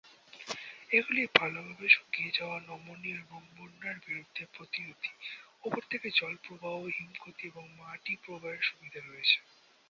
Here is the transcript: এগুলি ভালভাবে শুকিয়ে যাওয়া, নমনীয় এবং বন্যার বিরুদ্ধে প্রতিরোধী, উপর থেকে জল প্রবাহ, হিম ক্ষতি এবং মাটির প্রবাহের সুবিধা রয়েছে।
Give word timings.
এগুলি 0.91 1.21
ভালভাবে 1.35 1.87
শুকিয়ে 1.89 2.31
যাওয়া, 2.37 2.57
নমনীয় 2.61 3.17
এবং 3.19 3.41
বন্যার 3.55 3.97
বিরুদ্ধে 4.05 4.43
প্রতিরোধী, 4.55 5.11
উপর 5.63 5.81
থেকে 5.91 6.07
জল 6.19 6.33
প্রবাহ, 6.45 6.75
হিম 6.95 7.11
ক্ষতি 7.15 7.43
এবং 7.47 7.65
মাটির 7.79 8.17
প্রবাহের 8.23 8.67
সুবিধা 8.69 8.99
রয়েছে। 9.01 9.37